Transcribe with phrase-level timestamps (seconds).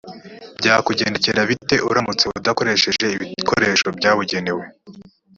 [0.59, 4.63] byakugendekera bite uramutse udakoresheje ibikoresho byabugenewe?